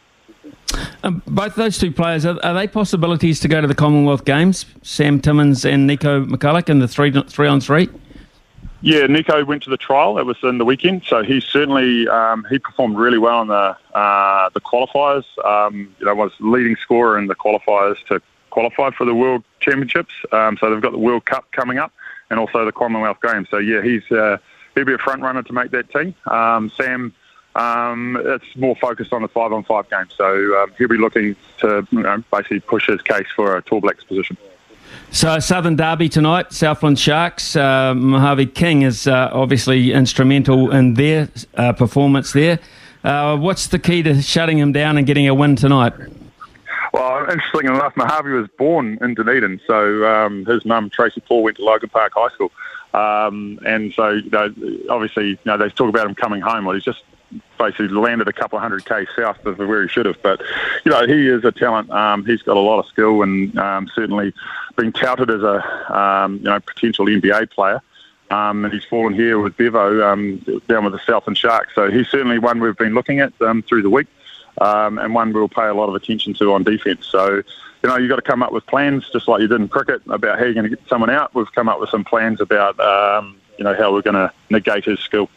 Um, 1.03 1.21
both 1.27 1.55
those 1.55 1.77
two 1.77 1.91
players 1.91 2.25
are, 2.25 2.37
are, 2.43 2.53
they 2.53 2.67
possibilities 2.67 3.39
to 3.41 3.47
go 3.47 3.61
to 3.61 3.67
the 3.67 3.75
Commonwealth 3.75 4.25
Games? 4.25 4.65
Sam 4.81 5.19
Timmins 5.19 5.65
and 5.65 5.87
Nico 5.87 6.25
McCulloch 6.25 6.69
in 6.69 6.79
the 6.79 6.87
three 6.87 7.11
three 7.23 7.47
on 7.47 7.61
three. 7.61 7.89
Yeah, 8.81 9.07
Nico 9.07 9.43
went 9.45 9.63
to 9.63 9.69
the 9.69 9.77
trial. 9.77 10.19
It 10.19 10.25
was 10.25 10.37
in 10.43 10.59
the 10.59 10.65
weekend, 10.65 11.03
so 11.07 11.23
he 11.23 11.39
certainly 11.39 12.07
um, 12.07 12.45
he 12.49 12.59
performed 12.59 12.97
really 12.97 13.17
well 13.17 13.41
in 13.41 13.47
the 13.47 13.75
uh, 13.95 14.49
the 14.49 14.61
qualifiers. 14.61 15.23
Um, 15.43 15.95
you 15.99 16.05
know, 16.05 16.13
was 16.13 16.31
leading 16.39 16.75
scorer 16.75 17.17
in 17.17 17.27
the 17.27 17.35
qualifiers 17.35 17.97
to 18.09 18.21
qualify 18.55 18.89
for 18.91 19.05
the 19.05 19.13
World 19.13 19.43
Championships. 19.59 20.13
Um, 20.31 20.57
so 20.57 20.69
they've 20.69 20.81
got 20.81 20.93
the 20.93 21.05
World 21.09 21.25
Cup 21.25 21.51
coming 21.51 21.77
up 21.77 21.91
and 22.29 22.39
also 22.39 22.63
the 22.63 22.71
Commonwealth 22.71 23.17
Games. 23.21 23.49
So 23.51 23.57
yeah, 23.57 23.81
he's 23.81 24.09
uh, 24.09 24.37
he'll 24.73 24.85
be 24.85 24.93
a 24.93 24.97
front 24.97 25.21
runner 25.21 25.43
to 25.43 25.53
make 25.53 25.71
that 25.71 25.91
team. 25.91 26.15
Um, 26.25 26.71
Sam, 26.77 27.13
um, 27.55 28.17
it's 28.23 28.55
more 28.55 28.77
focused 28.77 29.11
on 29.11 29.23
the 29.23 29.27
five 29.27 29.51
on 29.51 29.65
five 29.65 29.89
game. 29.89 30.07
So 30.15 30.27
um, 30.57 30.71
he'll 30.77 30.87
be 30.87 30.97
looking 30.97 31.35
to 31.57 31.85
you 31.91 32.01
know, 32.01 32.23
basically 32.31 32.61
push 32.61 32.87
his 32.87 33.01
case 33.01 33.27
for 33.35 33.57
a 33.57 33.61
Tall 33.61 33.81
Blacks 33.81 34.05
position. 34.05 34.37
So 35.11 35.39
Southern 35.39 35.75
Derby 35.75 36.07
tonight, 36.07 36.53
Southland 36.53 36.97
Sharks. 36.97 37.57
Uh, 37.57 37.93
Mojave 37.93 38.47
King 38.47 38.83
is 38.83 39.05
uh, 39.05 39.29
obviously 39.33 39.91
instrumental 39.91 40.71
in 40.71 40.93
their 40.93 41.27
uh, 41.55 41.73
performance 41.73 42.31
there. 42.31 42.59
Uh, 43.03 43.35
what's 43.35 43.67
the 43.67 43.79
key 43.79 44.01
to 44.03 44.21
shutting 44.21 44.57
him 44.57 44.71
down 44.71 44.97
and 44.97 45.05
getting 45.05 45.27
a 45.27 45.35
win 45.35 45.57
tonight? 45.57 45.93
Well, 46.95 47.29
interesting 47.29 47.65
enough, 47.65 47.97
Mojave 47.97 48.29
was 48.29 48.47
born 48.57 48.97
in 49.01 49.15
Dunedin, 49.15 49.59
so 49.67 50.07
um, 50.07 50.45
his 50.45 50.63
mum 50.63 50.89
Tracy 50.89 51.19
Paul 51.19 51.43
went 51.43 51.57
to 51.57 51.65
Logan 51.65 51.89
Park 51.89 52.13
High 52.15 52.29
School, 52.29 52.53
um, 52.93 53.59
and 53.65 53.93
so 53.93 54.11
you 54.11 54.29
know, 54.29 54.53
obviously, 54.89 55.31
you 55.31 55.37
know, 55.45 55.57
they 55.57 55.67
talk 55.67 55.89
about 55.89 56.07
him 56.07 56.15
coming 56.15 56.39
home. 56.39 56.63
Well, 56.63 56.73
he's 56.73 56.85
just 56.85 57.03
basically 57.59 57.89
landed 57.89 58.29
a 58.29 58.31
couple 58.31 58.57
of 58.57 58.61
hundred 58.61 58.85
k 58.85 59.05
south 59.13 59.45
of 59.45 59.57
where 59.57 59.81
he 59.81 59.89
should 59.89 60.05
have. 60.05 60.21
But 60.21 60.39
you 60.85 60.91
know, 60.93 61.05
he 61.05 61.27
is 61.27 61.43
a 61.43 61.51
talent. 61.51 61.89
Um, 61.89 62.25
he's 62.25 62.41
got 62.43 62.55
a 62.55 62.61
lot 62.61 62.79
of 62.79 62.85
skill, 62.85 63.23
and 63.23 63.59
um, 63.59 63.89
certainly 63.93 64.33
been 64.77 64.93
touted 64.93 65.29
as 65.29 65.43
a 65.43 65.93
um, 65.93 66.37
you 66.37 66.43
know 66.43 66.61
potential 66.61 67.07
NBA 67.07 67.51
player. 67.51 67.81
Um, 68.31 68.63
and 68.63 68.73
he's 68.73 68.85
fallen 68.85 69.13
here 69.13 69.37
with 69.39 69.57
Bevo 69.57 70.01
um, 70.01 70.37
down 70.69 70.85
with 70.85 70.93
the 70.93 71.01
Southland 71.05 71.37
Sharks. 71.37 71.75
So 71.75 71.91
he's 71.91 72.07
certainly 72.07 72.39
one 72.39 72.61
we've 72.61 72.77
been 72.77 72.93
looking 72.93 73.19
at 73.19 73.33
um, 73.41 73.63
through 73.63 73.81
the 73.81 73.89
week 73.89 74.07
um, 74.59 74.97
and 74.97 75.13
one 75.13 75.33
we'll 75.33 75.49
pay 75.49 75.67
a 75.67 75.73
lot 75.73 75.89
of 75.89 75.95
attention 75.95 76.33
to 76.35 76.53
on 76.53 76.63
defence. 76.63 77.05
So, 77.05 77.35
you 77.83 77.89
know, 77.89 77.97
you've 77.97 78.09
got 78.09 78.17
to 78.17 78.21
come 78.21 78.41
up 78.41 78.51
with 78.51 78.65
plans, 78.65 79.09
just 79.11 79.27
like 79.27 79.41
you 79.41 79.47
did 79.47 79.61
in 79.61 79.67
cricket, 79.67 80.01
about 80.07 80.39
how 80.39 80.45
you're 80.45 80.53
going 80.53 80.69
to 80.69 80.75
get 80.75 80.87
someone 80.87 81.09
out. 81.09 81.33
We've 81.35 81.51
come 81.53 81.69
up 81.69 81.79
with 81.79 81.89
some 81.89 82.03
plans 82.03 82.41
about, 82.41 82.79
um, 82.79 83.37
you 83.57 83.63
know, 83.63 83.75
how 83.75 83.93
we're 83.93 84.01
going 84.01 84.15
to 84.15 84.31
negate 84.49 84.85
his 84.85 84.99
skill. 84.99 85.29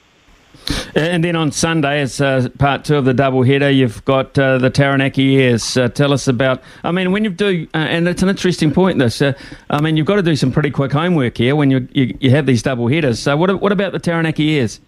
And 0.94 1.22
then 1.22 1.37
on 1.37 1.52
Sunday, 1.52 2.00
as 2.00 2.20
uh, 2.20 2.48
part 2.58 2.84
two 2.84 2.96
of 2.96 3.04
the 3.04 3.14
double 3.14 3.42
header, 3.42 3.70
you've 3.70 4.04
got 4.04 4.38
uh, 4.38 4.58
the 4.58 4.70
Taranaki 4.70 5.40
Airs. 5.40 5.76
Uh, 5.76 5.88
tell 5.88 6.12
us 6.12 6.26
about. 6.26 6.62
I 6.82 6.90
mean, 6.90 7.12
when 7.12 7.25
you 7.25 7.30
do, 7.30 7.68
uh, 7.75 7.78
and 7.78 8.08
it's 8.08 8.22
an 8.22 8.28
interesting 8.28 8.72
point. 8.72 8.98
This, 8.98 9.22
uh, 9.22 9.34
I 9.70 9.80
mean, 9.80 9.96
you've 9.96 10.06
got 10.06 10.16
to 10.16 10.22
do 10.22 10.37
some 10.37 10.50
pretty 10.50 10.70
quick 10.70 10.92
homework 10.92 11.37
here 11.37 11.54
when 11.54 11.70
you 11.70 11.87
you, 11.92 12.16
you 12.20 12.30
have 12.30 12.46
these 12.46 12.62
double 12.62 12.88
headers. 12.88 13.20
So, 13.20 13.37
what 13.37 13.60
what 13.60 13.72
about 13.72 13.92
the 13.92 13.98
Taranaki 13.98 14.58
Airs? 14.58 14.80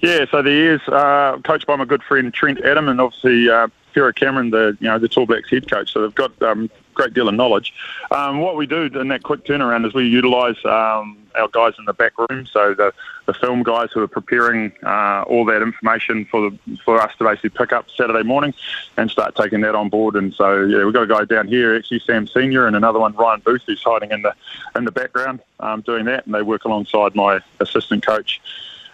Yeah, 0.00 0.24
so 0.30 0.42
the 0.42 0.50
Airs, 0.50 0.88
uh, 0.88 1.38
coached 1.44 1.66
by 1.66 1.76
my 1.76 1.84
good 1.84 2.02
friend 2.02 2.32
Trent 2.32 2.64
Adam, 2.64 2.88
and 2.88 3.00
obviously 3.00 3.48
uh, 3.48 3.68
Pero 3.94 4.12
Cameron, 4.12 4.50
the 4.50 4.76
you 4.80 4.88
know 4.88 4.98
the 4.98 5.08
Tall 5.08 5.26
Blacks 5.26 5.50
head 5.50 5.70
coach. 5.70 5.92
So 5.92 6.02
they've 6.02 6.14
got 6.14 6.40
um, 6.42 6.70
great 6.94 7.14
deal 7.14 7.28
of 7.28 7.34
knowledge. 7.34 7.72
Um, 8.10 8.40
what 8.40 8.56
we 8.56 8.66
do 8.66 8.82
in 8.82 9.08
that 9.08 9.22
quick 9.22 9.44
turnaround 9.44 9.86
is 9.86 9.94
we 9.94 10.06
utilise 10.06 10.56
um, 10.64 11.16
our 11.36 11.48
guys 11.48 11.74
in 11.78 11.84
the 11.84 11.92
back 11.92 12.12
room, 12.18 12.46
so 12.46 12.74
the, 12.74 12.92
the 13.26 13.34
film 13.34 13.62
guys 13.62 13.90
who 13.92 14.02
are 14.02 14.08
preparing 14.08 14.72
uh, 14.84 15.22
all 15.28 15.44
that 15.44 15.62
information 15.62 16.24
for 16.24 16.50
the, 16.50 16.78
for 16.84 17.00
us 17.00 17.12
to 17.18 17.24
basically 17.24 17.50
pick 17.50 17.72
up 17.72 17.86
Saturday 17.96 18.24
morning 18.24 18.52
and 18.96 19.10
start 19.10 19.36
taking 19.36 19.60
that 19.60 19.76
on 19.76 19.88
board. 19.88 20.16
And 20.16 20.34
so 20.34 20.64
yeah, 20.64 20.84
we've 20.84 20.94
got 20.94 21.04
a 21.04 21.06
guy 21.06 21.24
down 21.24 21.46
here, 21.46 21.76
actually 21.76 22.00
Sam 22.00 22.26
Senior, 22.26 22.66
and 22.66 22.74
another 22.74 22.98
one 22.98 23.14
Ryan 23.14 23.40
Booth, 23.40 23.62
who's 23.66 23.82
hiding 23.82 24.10
in 24.10 24.22
the 24.22 24.34
in 24.74 24.84
the 24.84 24.92
background 24.92 25.40
um, 25.60 25.80
doing 25.82 26.04
that, 26.06 26.26
and 26.26 26.34
they 26.34 26.42
work 26.42 26.64
alongside 26.64 27.14
my 27.14 27.40
assistant 27.60 28.04
coach 28.04 28.40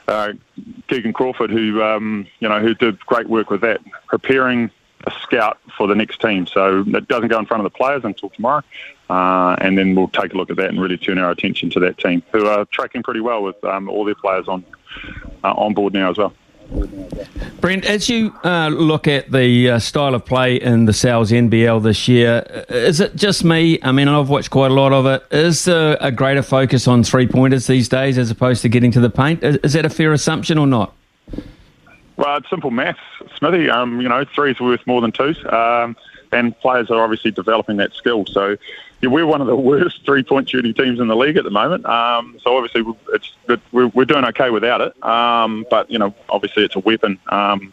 Keegan 0.06 1.12
Crawford, 1.12 1.50
who 1.50 1.82
um, 1.82 2.26
you 2.40 2.48
know 2.48 2.60
who 2.60 2.74
did 2.74 2.98
great 3.00 3.28
work 3.28 3.50
with 3.50 3.62
that, 3.62 3.80
preparing 4.06 4.70
a 5.06 5.10
scout 5.22 5.58
for 5.76 5.86
the 5.86 5.94
next 5.94 6.20
team. 6.20 6.46
So 6.46 6.84
it 6.86 7.08
doesn't 7.08 7.28
go 7.28 7.38
in 7.38 7.46
front 7.46 7.64
of 7.64 7.72
the 7.72 7.76
players 7.76 8.04
until 8.04 8.30
tomorrow, 8.30 8.62
uh, 9.10 9.56
and 9.60 9.76
then 9.76 9.94
we'll 9.94 10.08
take 10.08 10.32
a 10.32 10.36
look 10.36 10.50
at 10.50 10.56
that 10.56 10.68
and 10.68 10.80
really 10.80 10.96
turn 10.96 11.18
our 11.18 11.30
attention 11.30 11.70
to 11.70 11.80
that 11.80 11.98
team, 11.98 12.22
who 12.32 12.46
are 12.46 12.64
tracking 12.66 13.02
pretty 13.02 13.20
well 13.20 13.42
with 13.42 13.62
um, 13.64 13.88
all 13.88 14.04
their 14.04 14.14
players 14.14 14.48
on 14.48 14.64
uh, 15.42 15.52
on 15.52 15.74
board 15.74 15.92
now 15.92 16.10
as 16.10 16.18
well. 16.18 16.32
Brent, 17.60 17.84
as 17.84 18.08
you 18.08 18.34
uh, 18.44 18.68
look 18.68 19.06
at 19.06 19.30
the 19.30 19.70
uh, 19.70 19.78
style 19.78 20.14
of 20.14 20.24
play 20.24 20.56
in 20.56 20.84
the 20.84 20.92
Sal's 20.92 21.30
NBL 21.30 21.82
this 21.82 22.08
year, 22.08 22.44
uh, 22.50 22.74
is 22.74 23.00
it 23.00 23.16
just 23.16 23.44
me? 23.44 23.78
I 23.82 23.92
mean, 23.92 24.08
I've 24.08 24.28
watched 24.28 24.50
quite 24.50 24.70
a 24.70 24.74
lot 24.74 24.92
of 24.92 25.06
it. 25.06 25.24
Is 25.30 25.64
there 25.64 25.96
a 26.00 26.10
greater 26.10 26.42
focus 26.42 26.88
on 26.88 27.04
three 27.04 27.26
pointers 27.26 27.66
these 27.66 27.88
days 27.88 28.18
as 28.18 28.30
opposed 28.30 28.62
to 28.62 28.68
getting 28.68 28.90
to 28.92 29.00
the 29.00 29.10
paint? 29.10 29.42
Is, 29.42 29.56
is 29.58 29.72
that 29.74 29.86
a 29.86 29.90
fair 29.90 30.12
assumption 30.12 30.58
or 30.58 30.66
not? 30.66 30.92
Well, 32.16 32.36
it's 32.36 32.50
simple 32.50 32.70
maths, 32.70 33.00
Smithy. 33.36 33.70
Um, 33.70 34.00
you 34.00 34.08
know, 34.08 34.24
three's 34.34 34.60
worth 34.60 34.86
more 34.86 35.00
than 35.00 35.12
twos, 35.12 35.38
um, 35.46 35.96
and 36.34 36.58
players 36.60 36.90
are 36.90 37.02
obviously 37.02 37.30
developing 37.30 37.76
that 37.78 37.92
skill. 37.94 38.26
So 38.26 38.56
yeah, 39.00 39.08
we're 39.08 39.26
one 39.26 39.40
of 39.40 39.46
the 39.46 39.56
worst 39.70 40.04
three-point 40.04 40.48
shooting 40.48 40.74
teams 40.74 41.00
in 41.00 41.08
the 41.08 41.16
league 41.16 41.36
at 41.36 41.44
the 41.44 41.50
moment. 41.50 41.86
Um, 41.86 42.38
so 42.42 42.56
obviously, 42.56 42.82
we're, 43.72 43.88
we're 43.88 44.04
doing 44.04 44.24
okay 44.26 44.50
without 44.50 44.80
it. 44.80 45.04
Um, 45.04 45.66
but 45.70 45.90
you 45.90 45.98
know, 45.98 46.14
obviously, 46.28 46.64
it's 46.64 46.76
a 46.76 46.80
weapon. 46.80 47.18
Um, 47.28 47.72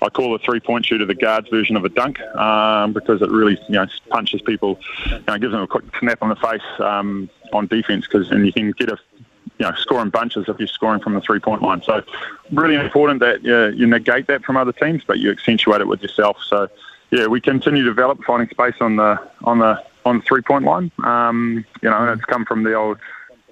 I 0.00 0.08
call 0.08 0.34
a 0.34 0.38
three-point 0.38 0.86
shooter 0.86 1.06
the 1.06 1.14
guards 1.14 1.48
version 1.48 1.76
of 1.76 1.84
a 1.84 1.88
dunk 1.88 2.20
um, 2.20 2.92
because 2.92 3.22
it 3.22 3.30
really 3.30 3.58
you 3.68 3.74
know 3.74 3.86
punches 4.10 4.42
people, 4.42 4.78
you 5.06 5.22
know, 5.26 5.38
gives 5.38 5.52
them 5.52 5.62
a 5.62 5.66
quick 5.66 5.84
snap 5.98 6.22
on 6.22 6.28
the 6.28 6.36
face 6.36 6.60
um, 6.80 7.30
on 7.52 7.66
defense 7.66 8.06
because 8.06 8.30
and 8.30 8.46
you 8.46 8.52
can 8.52 8.72
get 8.72 8.90
a 8.90 8.98
you 9.58 9.66
know, 9.66 9.74
scoring 9.76 10.10
bunches 10.10 10.48
if 10.48 10.58
you're 10.58 10.66
scoring 10.66 11.00
from 11.00 11.14
the 11.14 11.20
three 11.20 11.38
point 11.38 11.62
line. 11.62 11.82
So, 11.82 12.02
really 12.50 12.74
important 12.74 13.20
that 13.20 13.46
uh, 13.46 13.68
you 13.76 13.86
negate 13.86 14.26
that 14.26 14.44
from 14.44 14.56
other 14.56 14.72
teams, 14.72 15.04
but 15.06 15.18
you 15.18 15.30
accentuate 15.30 15.80
it 15.80 15.86
with 15.86 16.02
yourself. 16.02 16.38
So, 16.44 16.68
yeah, 17.12 17.26
we 17.26 17.40
continue 17.40 17.84
to 17.84 17.90
develop 17.90 18.24
finding 18.24 18.48
space 18.48 18.74
on 18.80 18.96
the 18.96 19.20
on 19.44 19.58
the 19.58 19.80
on 20.04 20.18
the 20.18 20.22
three 20.24 20.40
point 20.40 20.64
line. 20.64 20.90
Um, 21.04 21.64
you 21.82 21.90
know, 21.90 21.98
and 21.98 22.18
it's 22.18 22.24
come 22.24 22.46
from 22.46 22.62
the 22.62 22.74
old 22.74 22.98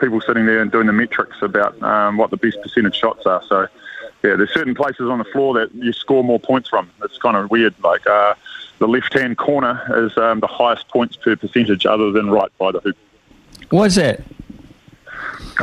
people 0.00 0.20
sitting 0.22 0.46
there 0.46 0.62
and 0.62 0.72
doing 0.72 0.86
the 0.86 0.94
metrics 0.94 1.36
about 1.42 1.80
um, 1.82 2.16
what 2.16 2.30
the 2.30 2.38
best 2.38 2.60
percentage 2.62 2.96
shots 2.96 3.26
are. 3.26 3.42
So, 3.46 3.68
yeah, 4.24 4.36
there's 4.36 4.52
certain 4.54 4.74
places 4.74 5.10
on 5.10 5.18
the 5.18 5.24
floor 5.26 5.52
that 5.54 5.74
you 5.74 5.92
score 5.92 6.24
more 6.24 6.40
points 6.40 6.70
from. 6.70 6.90
It's 7.04 7.18
kind 7.18 7.36
of 7.36 7.50
weird. 7.50 7.74
Like 7.84 8.06
uh, 8.06 8.34
the 8.78 8.88
left 8.88 9.12
hand 9.12 9.36
corner 9.36 10.06
is 10.06 10.16
um, 10.16 10.40
the 10.40 10.46
highest 10.46 10.88
points 10.88 11.16
per 11.16 11.36
percentage, 11.36 11.84
other 11.84 12.10
than 12.12 12.30
right 12.30 12.50
by 12.56 12.72
the 12.72 12.80
hoop. 12.80 12.96
Why 13.68 13.84
is 13.84 13.96
that? 13.96 14.22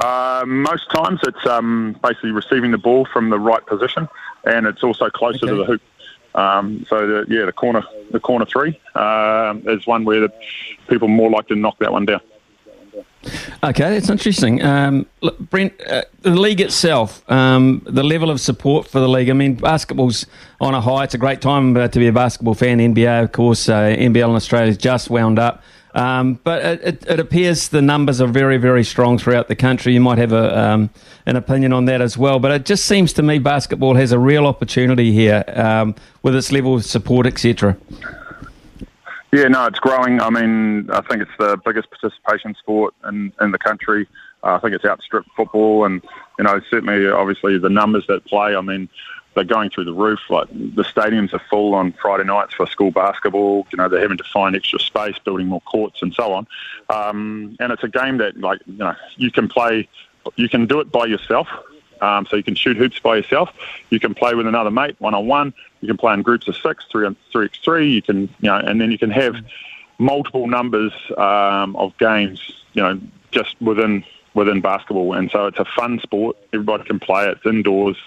Uh, 0.04 0.44
most 0.46 0.92
times 0.92 1.20
it's 1.24 1.46
um, 1.48 2.00
basically 2.04 2.30
receiving 2.30 2.70
the 2.70 2.78
ball 2.78 3.08
from 3.12 3.32
the 3.32 3.40
right 3.40 3.66
position, 3.66 4.08
and 4.46 4.68
it's 4.68 4.84
also 4.84 5.10
closer 5.10 5.46
okay. 5.46 5.48
to 5.48 5.56
the 5.56 5.66
hoop. 5.66 5.82
Um, 6.38 6.86
so 6.88 7.08
the, 7.08 7.26
yeah, 7.28 7.46
the 7.46 7.52
corner 7.52 7.84
the 8.12 8.20
corner 8.20 8.46
three 8.46 8.80
uh, 8.96 9.56
is 9.66 9.86
one 9.88 10.06
where 10.06 10.22
the 10.22 10.34
people 10.88 11.08
more 11.08 11.30
like 11.30 11.48
to 11.48 11.56
knock 11.56 11.80
that 11.80 11.92
one 11.92 12.06
down. 12.06 12.22
Okay, 13.64 13.90
that's 13.90 14.10
interesting. 14.10 14.64
Um, 14.64 15.08
Brent, 15.50 15.74
uh, 15.88 16.04
the 16.22 16.30
league 16.30 16.62
itself, 16.62 17.30
um, 17.30 17.82
the 17.86 18.04
level 18.04 18.30
of 18.30 18.40
support 18.40 18.88
for 18.88 19.00
the 19.00 19.10
league. 19.10 19.30
I 19.30 19.34
mean, 19.34 19.56
basketball's 19.56 20.28
on 20.62 20.74
a 20.74 20.80
high. 20.80 21.04
It's 21.04 21.16
a 21.16 21.18
great 21.18 21.42
time 21.42 21.76
uh, 21.76 21.88
to 21.88 22.00
be 22.00 22.08
a 22.08 22.14
basketball 22.14 22.54
fan. 22.54 22.78
NBA, 22.78 23.24
of 23.24 23.32
course, 23.32 23.68
uh, 23.68 23.96
NBL 23.98 24.30
in 24.30 24.36
Australia 24.36 24.68
has 24.68 24.78
just 24.78 25.10
wound 25.10 25.40
up. 25.40 25.64
Um, 25.98 26.40
but 26.44 26.64
it, 26.64 26.82
it, 26.84 27.08
it, 27.10 27.20
appears 27.20 27.70
the 27.70 27.82
numbers 27.82 28.22
are 28.22 28.28
very, 28.28 28.58
very 28.58 28.84
strong 28.84 29.18
throughout 29.18 29.48
the 29.48 29.56
country. 29.56 29.94
You 29.94 30.00
might 30.00 30.20
have 30.20 30.32
a, 30.32 30.56
um, 30.56 30.92
an 31.26 31.36
opinion 31.38 31.74
on 31.74 31.86
that 31.86 32.02
as 32.02 32.16
well. 32.16 32.38
But 32.38 32.52
it 32.52 32.66
just 32.66 32.86
seems 32.86 33.14
to 33.14 33.24
me 33.24 33.40
basketball 33.40 33.96
has 33.96 34.12
a 34.12 34.20
real 34.20 34.46
opportunity 34.46 35.12
here 35.12 35.44
um, 35.56 35.96
with 36.22 36.36
its 36.36 36.52
level 36.52 36.76
of 36.76 36.86
support, 36.86 37.26
etc. 37.26 37.76
Yeah, 39.34 39.48
no, 39.48 39.66
it's 39.66 39.80
growing. 39.80 40.22
I 40.22 40.30
mean, 40.30 40.88
I 40.92 41.02
think 41.02 41.24
it's 41.24 41.32
the 41.40 41.60
biggest 41.66 41.90
participation 41.90 42.54
sport 42.60 42.94
in, 43.08 43.34
in 43.42 43.50
the 43.50 43.58
country. 43.58 44.08
Uh, 44.44 44.54
I 44.54 44.60
think 44.60 44.76
it's 44.76 44.86
outstripped 44.86 45.30
football, 45.36 45.84
and 45.84 46.04
you 46.38 46.44
know, 46.44 46.62
certainly, 46.70 47.08
obviously, 47.08 47.58
the 47.58 47.70
numbers 47.70 48.06
that 48.08 48.24
play. 48.26 48.56
I 48.56 48.62
mean, 48.62 48.88
they're 49.38 49.46
going 49.46 49.70
through 49.70 49.86
the 49.86 49.94
roof. 49.94 50.20
Like 50.30 50.50
the 50.50 50.84
stadiums 50.84 51.32
are 51.34 51.42
full 51.50 51.76
on 51.76 51.94
Friday 51.94 52.24
nights 52.24 52.56
for 52.56 52.66
school 52.66 52.92
basketball. 52.92 53.68
You 53.72 53.78
know, 53.78 53.88
they're 53.88 54.02
having 54.02 54.18
to 54.18 54.24
find 54.24 54.56
extra 54.56 54.80
space, 54.80 55.18
building 55.24 55.48
more 55.48 55.62
courts, 55.62 56.02
and 56.02 56.14
so 56.14 56.34
on. 56.34 56.48
Um, 56.90 57.56
and 57.60 57.72
it's 57.72 57.84
a 57.84 57.88
game 57.88 58.18
that, 58.18 58.38
like, 58.38 58.60
you 58.66 58.78
know, 58.78 58.96
you 59.16 59.32
can 59.32 59.48
play. 59.48 59.88
You 60.36 60.50
can 60.50 60.66
do 60.66 60.82
it 60.82 60.92
by 60.92 61.06
yourself. 61.06 61.48
Um, 62.02 62.28
so 62.30 62.36
you 62.36 62.44
can 62.44 62.56
shoot 62.56 62.78
hoops 62.78 63.00
by 63.00 63.16
yourself. 63.16 63.50
You 63.90 64.00
can 64.00 64.14
play 64.14 64.36
with 64.36 64.46
another 64.46 64.70
mate 64.70 64.96
one 65.00 65.14
on 65.14 65.26
one. 65.28 65.54
You 65.82 65.88
can 65.88 65.98
play 65.98 66.14
in 66.14 66.22
groups 66.22 66.48
of 66.48 66.56
six, 66.58 66.86
three 66.92 67.06
on 67.06 67.16
three 67.32 67.46
x 67.46 67.60
three. 67.64 67.90
You 67.90 68.02
can, 68.02 68.22
you 68.42 68.50
know, 68.50 68.58
and 68.58 68.82
then 68.82 68.92
you 68.92 68.98
can 68.98 69.12
have 69.12 69.36
multiple 69.98 70.48
numbers 70.48 70.94
um, 71.18 71.76
of 71.76 71.98
games. 71.98 72.40
You 72.74 72.82
know, 72.84 73.02
just 73.32 73.60
within 73.62 74.04
within 74.38 74.62
basketball. 74.62 75.14
And 75.14 75.30
so 75.32 75.48
it's 75.48 75.60
a 75.60 75.66
fun 75.66 76.00
sport. 76.00 76.38
Everybody 76.54 76.86
can 76.86 77.00
play 77.00 77.28
it. 77.28 77.38
It's 77.38 77.46
indoors. 77.46 77.98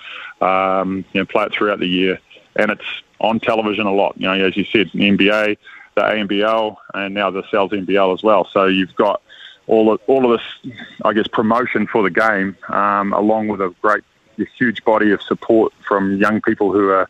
Um, 0.40 1.04
you 1.12 1.20
know, 1.20 1.26
play 1.26 1.44
it 1.44 1.52
throughout 1.52 1.80
the 1.80 1.88
year, 1.88 2.18
and 2.56 2.70
it's 2.70 3.02
on 3.18 3.40
television 3.40 3.86
a 3.86 3.92
lot. 3.92 4.14
You 4.16 4.28
know, 4.28 4.46
as 4.46 4.56
you 4.56 4.64
said, 4.64 4.90
the 4.94 5.00
NBA, 5.00 5.58
the 5.96 6.00
ANBL, 6.00 6.76
and 6.94 7.12
now 7.12 7.30
the 7.30 7.42
Sal's 7.50 7.72
NBL 7.72 8.14
as 8.14 8.22
well. 8.22 8.48
So 8.50 8.64
you've 8.64 8.94
got 8.94 9.20
all 9.66 9.92
of, 9.92 10.00
all 10.06 10.32
of 10.32 10.40
this, 10.40 10.74
I 11.04 11.12
guess, 11.12 11.26
promotion 11.26 11.86
for 11.86 12.02
the 12.02 12.10
game, 12.10 12.56
um, 12.68 13.12
along 13.12 13.48
with 13.48 13.60
a 13.60 13.74
great, 13.82 14.02
a 14.38 14.46
huge 14.56 14.82
body 14.84 15.10
of 15.10 15.20
support 15.20 15.74
from 15.86 16.16
young 16.16 16.40
people 16.40 16.72
who 16.72 16.88
are 16.88 17.06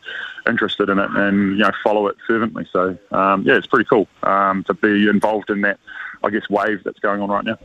interested 0.47 0.89
in 0.89 0.97
it 0.97 1.09
and 1.11 1.51
you 1.51 1.63
know 1.63 1.71
follow 1.83 2.07
it 2.07 2.17
fervently. 2.27 2.67
So 2.73 2.97
um, 3.11 3.43
yeah, 3.43 3.55
it's 3.55 3.67
pretty 3.67 3.87
cool 3.87 4.07
um, 4.23 4.63
to 4.65 4.73
be 4.73 5.07
involved 5.07 5.49
in 5.49 5.61
that, 5.61 5.79
I 6.23 6.31
guess, 6.31 6.49
wave 6.49 6.83
that's 6.83 6.99
going 6.99 7.21
on 7.21 7.29
right 7.29 7.45
now. 7.45 7.57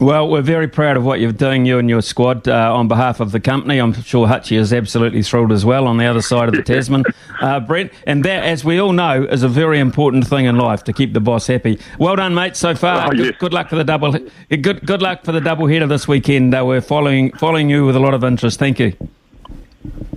Well, 0.00 0.28
we're 0.28 0.42
very 0.42 0.68
proud 0.68 0.96
of 0.96 1.04
what 1.04 1.20
you're 1.20 1.32
doing, 1.32 1.64
you 1.64 1.78
and 1.78 1.88
your 1.88 2.02
squad, 2.02 2.48
uh, 2.48 2.74
on 2.74 2.88
behalf 2.88 3.20
of 3.20 3.30
the 3.30 3.38
company. 3.38 3.78
I'm 3.78 3.92
sure 3.92 4.26
Hutchie 4.26 4.56
is 4.56 4.72
absolutely 4.72 5.22
thrilled 5.22 5.52
as 5.52 5.64
well 5.64 5.86
on 5.86 5.98
the 5.98 6.06
other 6.06 6.22
side 6.22 6.48
of 6.48 6.54
the 6.54 6.62
Tasman, 6.62 7.04
uh, 7.40 7.60
Brent. 7.60 7.92
And 8.06 8.24
that, 8.24 8.42
as 8.42 8.64
we 8.64 8.80
all 8.80 8.92
know, 8.92 9.22
is 9.24 9.42
a 9.42 9.48
very 9.48 9.78
important 9.78 10.26
thing 10.26 10.46
in 10.46 10.56
life 10.56 10.82
to 10.84 10.92
keep 10.92 11.12
the 11.12 11.20
boss 11.20 11.46
happy. 11.46 11.78
Well 11.98 12.16
done, 12.16 12.34
mate, 12.34 12.56
so 12.56 12.74
far. 12.74 13.08
Oh, 13.08 13.12
yes. 13.12 13.26
good, 13.26 13.38
good, 13.38 13.52
luck 13.52 13.68
for 13.68 13.76
the 13.76 13.84
double. 13.84 14.12
Good, 14.48 14.84
good 14.86 15.02
luck 15.02 15.24
for 15.24 15.32
the 15.32 15.40
double 15.40 15.66
header 15.66 15.86
this 15.86 16.08
weekend. 16.08 16.54
Uh, 16.54 16.64
we're 16.64 16.80
following 16.80 17.30
following 17.32 17.70
you 17.70 17.84
with 17.86 17.94
a 17.94 18.00
lot 18.00 18.14
of 18.14 18.24
interest. 18.24 18.58
Thank 18.58 18.80
you. 18.80 18.94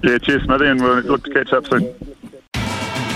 Yeah, 0.03 0.17
cheers, 0.19 0.43
Smithy, 0.43 0.65
and 0.67 0.81
we'll 0.81 1.01
look 1.01 1.23
to 1.25 1.31
catch 1.31 1.51
up 1.51 1.67
soon. 1.67 2.14